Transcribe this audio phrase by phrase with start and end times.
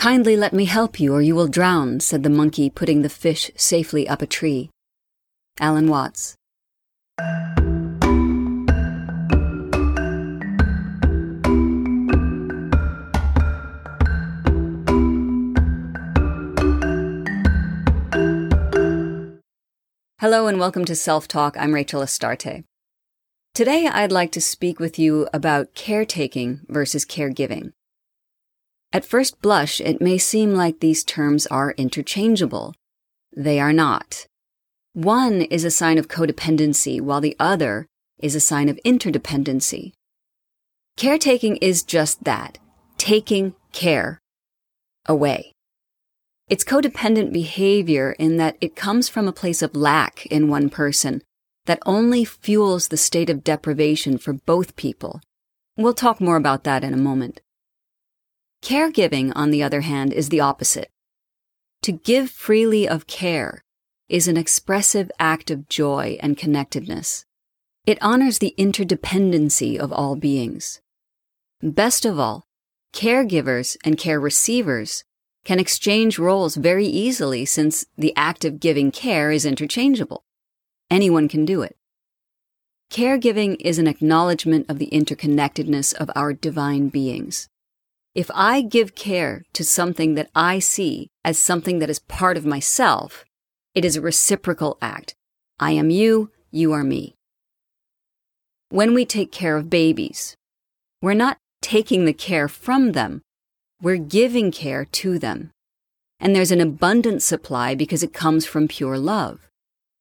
[0.00, 3.50] Kindly let me help you, or you will drown, said the monkey, putting the fish
[3.54, 4.70] safely up a tree.
[5.60, 6.36] Alan Watts.
[20.18, 21.58] Hello and welcome to Self Talk.
[21.58, 22.64] I'm Rachel Astarte.
[23.54, 27.72] Today I'd like to speak with you about caretaking versus caregiving.
[28.92, 32.74] At first blush, it may seem like these terms are interchangeable.
[33.36, 34.26] They are not.
[34.94, 37.86] One is a sign of codependency, while the other
[38.18, 39.92] is a sign of interdependency.
[40.96, 42.58] Caretaking is just that
[42.98, 44.18] taking care
[45.06, 45.52] away.
[46.48, 51.22] It's codependent behavior in that it comes from a place of lack in one person
[51.66, 55.20] that only fuels the state of deprivation for both people.
[55.76, 57.40] We'll talk more about that in a moment.
[58.62, 60.90] Caregiving, on the other hand, is the opposite.
[61.82, 63.64] To give freely of care
[64.08, 67.24] is an expressive act of joy and connectedness.
[67.86, 70.80] It honors the interdependency of all beings.
[71.62, 72.46] Best of all,
[72.92, 75.04] caregivers and care receivers
[75.44, 80.24] can exchange roles very easily since the act of giving care is interchangeable.
[80.90, 81.76] Anyone can do it.
[82.90, 87.48] Caregiving is an acknowledgement of the interconnectedness of our divine beings.
[88.20, 92.44] If I give care to something that I see as something that is part of
[92.44, 93.24] myself,
[93.74, 95.14] it is a reciprocal act.
[95.58, 97.14] I am you, you are me.
[98.68, 100.34] When we take care of babies,
[101.00, 103.22] we're not taking the care from them,
[103.80, 105.50] we're giving care to them.
[106.20, 109.48] And there's an abundant supply because it comes from pure love.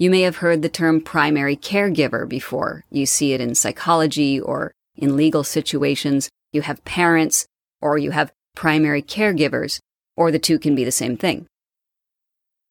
[0.00, 2.82] You may have heard the term primary caregiver before.
[2.90, 6.28] You see it in psychology or in legal situations.
[6.52, 7.46] You have parents
[7.80, 9.80] or you have primary caregivers,
[10.16, 11.46] or the two can be the same thing.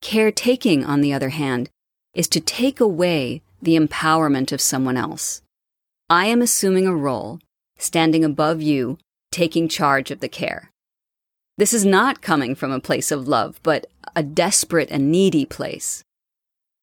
[0.02, 1.70] Caretaking, on the other hand,
[2.14, 5.42] is to take away the empowerment of someone else.
[6.10, 7.40] I am assuming a role,
[7.78, 8.98] standing above you,
[9.32, 10.72] taking charge of the care.
[11.58, 16.04] This is not coming from a place of love, but a desperate and needy place.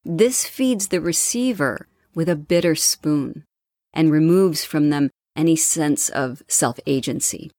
[0.04, 3.44] This feeds the receiver with a bitter spoon
[3.92, 7.50] and removes from them any sense of self agency.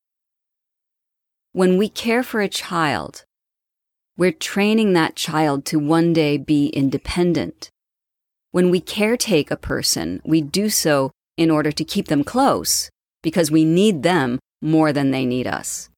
[1.57, 3.25] When we care for a child,
[4.16, 7.72] we're training that child to one day be independent.
[8.51, 12.91] When we caretake a person, we do so in order to keep them close
[13.23, 15.90] because we need them more than they need us.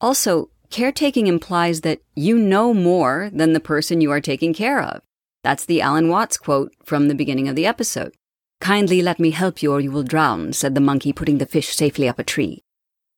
[0.00, 5.02] Also, caretaking implies that you know more than the person you are taking care of.
[5.44, 8.12] That's the Alan Watts quote from the beginning of the episode.
[8.60, 11.68] Kindly let me help you or you will drown, said the monkey, putting the fish
[11.68, 12.64] safely up a tree.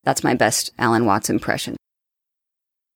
[0.05, 1.77] That's my best Alan Watts impression.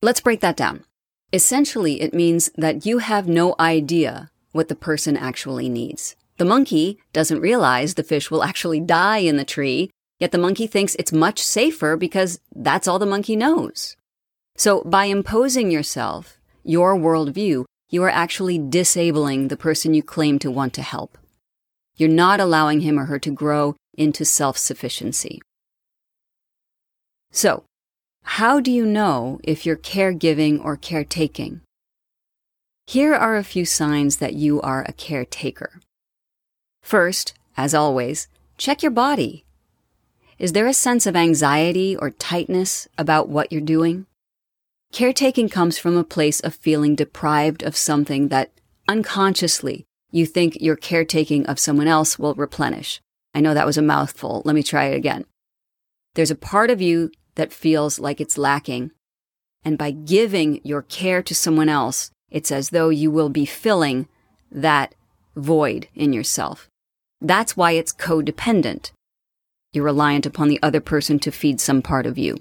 [0.00, 0.84] Let's break that down.
[1.32, 6.16] Essentially, it means that you have no idea what the person actually needs.
[6.36, 10.66] The monkey doesn't realize the fish will actually die in the tree, yet the monkey
[10.66, 13.96] thinks it's much safer because that's all the monkey knows.
[14.56, 20.50] So by imposing yourself, your worldview, you are actually disabling the person you claim to
[20.50, 21.18] want to help.
[21.96, 25.40] You're not allowing him or her to grow into self-sufficiency.
[27.30, 27.64] So,
[28.22, 31.60] how do you know if you're caregiving or caretaking?
[32.86, 35.80] Here are a few signs that you are a caretaker.
[36.82, 39.44] First, as always, check your body.
[40.38, 44.06] Is there a sense of anxiety or tightness about what you're doing?
[44.92, 48.52] Caretaking comes from a place of feeling deprived of something that
[48.88, 53.00] unconsciously you think your caretaking of someone else will replenish.
[53.34, 54.40] I know that was a mouthful.
[54.44, 55.26] Let me try it again.
[56.14, 58.90] There's a part of you that feels like it's lacking.
[59.64, 64.08] And by giving your care to someone else, it's as though you will be filling
[64.50, 64.94] that
[65.36, 66.68] void in yourself.
[67.20, 68.90] That's why it's codependent.
[69.72, 72.38] You're reliant upon the other person to feed some part of you.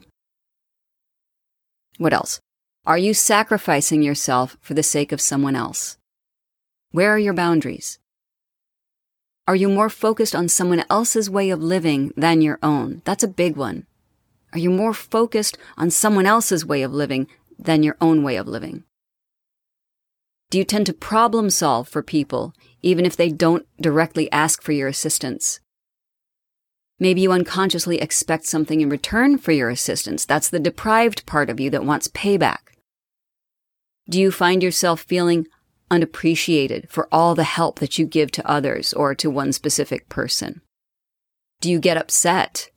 [1.97, 2.40] What else?
[2.86, 5.98] Are you sacrificing yourself for the sake of someone else?
[6.92, 8.00] Where are your boundaries?
[9.48, 13.01] Are you more focused on someone else's way of living than your own?
[13.06, 13.86] That's a big one.
[14.54, 17.28] Are you more focused on someone else's way of living
[17.60, 18.84] than your own way of living?
[20.50, 24.72] Do you tend to problem solve for people even if they don't directly ask for
[24.72, 25.60] your assistance?
[27.00, 30.26] Maybe you unconsciously expect something in return for your assistance.
[30.26, 32.60] That's the deprived part of you that wants payback.
[34.10, 35.48] Do you find yourself feeling
[35.92, 40.62] unappreciated for all the help that you give to others or to one specific person?
[41.60, 42.70] Do you get upset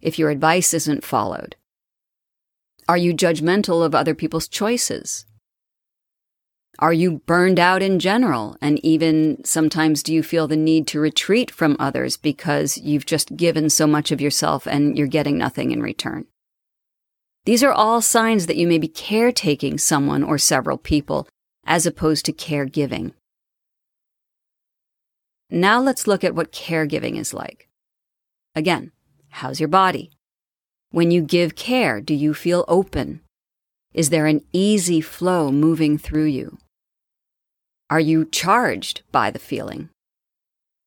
[0.00, 1.56] if your advice isn't followed?
[2.88, 5.26] Are you judgmental of other people's choices?
[6.78, 8.56] Are you burned out in general?
[8.60, 13.36] And even sometimes do you feel the need to retreat from others because you've just
[13.36, 16.26] given so much of yourself and you're getting nothing in return?
[17.44, 21.26] These are all signs that you may be caretaking someone or several people
[21.66, 23.12] as opposed to caregiving.
[25.50, 27.68] Now let's look at what caregiving is like.
[28.54, 28.92] Again,
[29.38, 30.10] how's your body?
[30.90, 33.20] When you give care, do you feel open?
[33.94, 36.58] Is there an easy flow moving through you?
[37.88, 39.90] Are you charged by the feeling?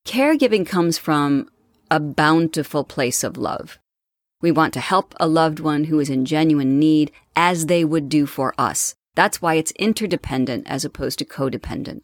[0.06, 1.50] Caregiving comes from
[1.90, 3.80] a bountiful place of love.
[4.42, 8.10] We want to help a loved one who is in genuine need as they would
[8.10, 8.96] do for us.
[9.16, 12.02] That's why it's interdependent as opposed to codependent.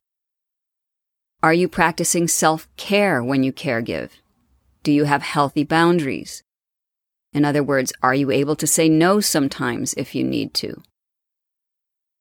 [1.44, 4.12] Are you practicing self care when you caregive?
[4.88, 6.44] Do you have healthy boundaries?
[7.34, 10.82] In other words, are you able to say no sometimes if you need to?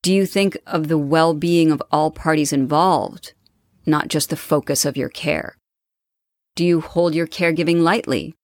[0.02, 3.34] Do you think of the well being of all parties involved,
[3.86, 5.56] not just the focus of your care?
[6.56, 8.34] Do you hold your caregiving lightly?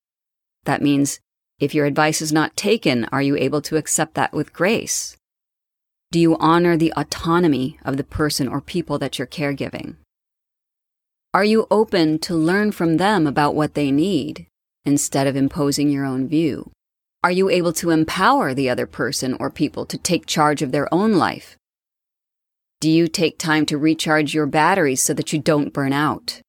[0.67, 1.19] That means
[1.59, 5.17] if your advice is not taken, are you able to accept that with grace?
[6.13, 9.97] Do you honor the autonomy of the person or people that you're caregiving?
[11.35, 14.49] Are you open to learn from them about what they need
[14.85, 16.71] instead of imposing your own view?
[17.25, 20.93] Are you able to empower the other person or people to take charge of their
[20.93, 21.57] own life?
[22.83, 26.43] Do you take time to recharge your batteries so that you don't burn out?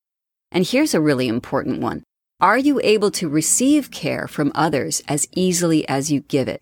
[0.51, 2.03] And here's a really important one.
[2.41, 6.61] Are you able to receive care from others as easily as you give it?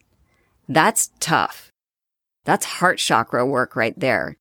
[0.69, 1.71] That's tough.
[2.45, 4.35] That's heart chakra work right there.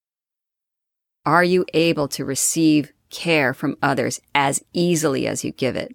[1.24, 5.94] Are you able to receive care from others as easily as you give it?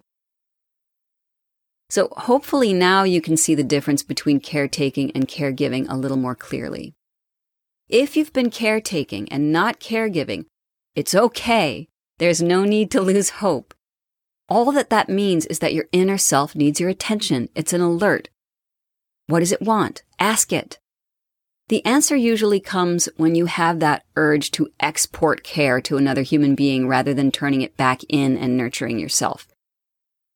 [1.88, 6.34] So hopefully now you can see the difference between caretaking and caregiving a little more
[6.34, 6.94] clearly.
[7.88, 10.46] If you've been caretaking and not caregiving,
[10.96, 11.86] it's okay.
[12.18, 13.74] There's no need to lose hope.
[14.48, 17.48] All that that means is that your inner self needs your attention.
[17.54, 18.28] It's an alert.
[19.28, 20.02] What does it want?
[20.18, 20.78] Ask it.
[21.68, 26.54] The answer usually comes when you have that urge to export care to another human
[26.54, 29.48] being rather than turning it back in and nurturing yourself.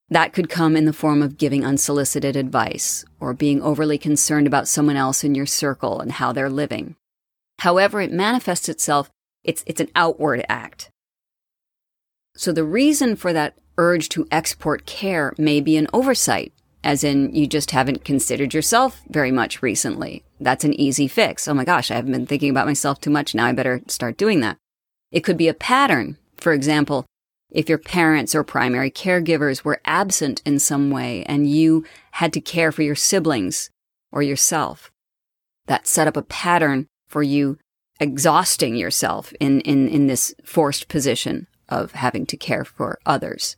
[0.09, 4.67] That could come in the form of giving unsolicited advice or being overly concerned about
[4.67, 6.97] someone else in your circle and how they're living.
[7.61, 9.09] However, it manifests itself,
[9.45, 10.91] it's, it's an outward act.
[12.35, 16.53] So the reason for that urge to export care may be an oversight,
[16.83, 20.25] as in you just haven't considered yourself very much recently.
[20.41, 21.47] That's an easy fix.
[21.47, 23.35] Oh my gosh, I haven't been thinking about myself too much.
[23.35, 24.57] Now I better start doing that.
[25.13, 26.17] It could be a pattern.
[26.39, 27.05] For example,
[27.51, 32.41] if your parents or primary caregivers were absent in some way and you had to
[32.41, 33.71] care for your siblings
[34.11, 34.91] or yourself,
[35.67, 37.59] that set up a pattern for you
[37.99, 43.57] exhausting yourself in, in, in this forced position of having to care for others.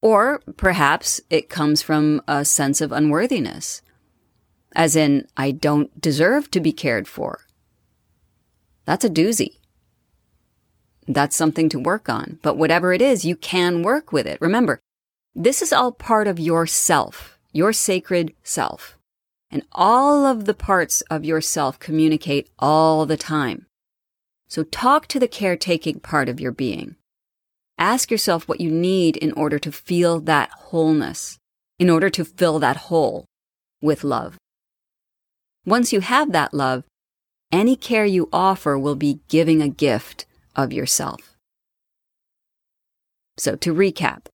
[0.00, 3.82] Or perhaps it comes from a sense of unworthiness,
[4.76, 7.40] as in, I don't deserve to be cared for.
[8.84, 9.56] That's a doozy.
[11.08, 12.38] That's something to work on.
[12.42, 14.38] But whatever it is, you can work with it.
[14.40, 14.78] Remember,
[15.34, 18.98] this is all part of yourself, your sacred self.
[19.50, 23.66] And all of the parts of yourself communicate all the time.
[24.48, 26.96] So talk to the caretaking part of your being.
[27.78, 31.38] Ask yourself what you need in order to feel that wholeness,
[31.78, 33.24] in order to fill that hole
[33.80, 34.36] with love.
[35.66, 36.84] Once you have that love,
[37.50, 41.36] any care you offer will be giving a gift of yourself.
[43.36, 44.26] So to recap,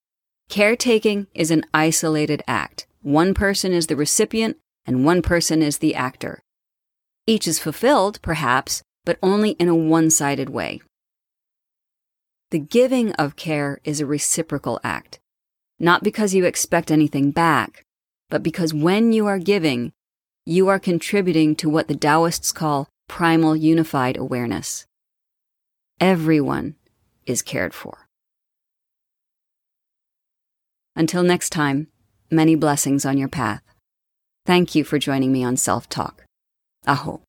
[0.51, 2.87] caretaking is an isolated act.
[3.01, 6.43] One person is the recipient and one person is the actor.
[7.27, 10.83] Each is fulfilled, perhaps, but only in a one sided way.
[12.51, 15.19] The giving of care is a reciprocal act,
[15.79, 17.85] not because you expect anything back,
[18.29, 19.93] but because when you are giving,
[20.45, 24.87] you are contributing to what the Taoists call primal unified awareness.
[26.01, 26.75] Everyone
[27.27, 28.09] is cared for.
[30.97, 31.87] Until next time,
[32.31, 33.63] many blessings on your path.
[34.45, 36.25] Thank you for joining me on Self Talk.
[36.87, 37.23] Aho.